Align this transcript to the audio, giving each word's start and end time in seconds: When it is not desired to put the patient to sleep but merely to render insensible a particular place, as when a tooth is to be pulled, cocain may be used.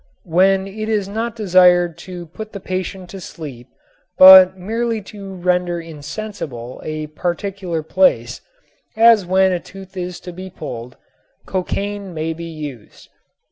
When 0.25 0.65
it 0.65 0.89
is 0.89 1.07
not 1.07 1.35
desired 1.35 1.95
to 2.09 2.25
put 2.25 2.53
the 2.53 2.59
patient 2.59 3.11
to 3.11 3.21
sleep 3.21 3.67
but 4.17 4.57
merely 4.57 4.99
to 5.13 5.35
render 5.35 5.79
insensible 5.79 6.81
a 6.83 7.05
particular 7.05 7.83
place, 7.83 8.41
as 8.97 9.27
when 9.27 9.51
a 9.51 9.59
tooth 9.59 9.95
is 9.95 10.19
to 10.21 10.33
be 10.33 10.49
pulled, 10.49 10.97
cocain 11.45 12.15
may 12.15 12.33
be 12.33 12.45
used. 12.49 13.09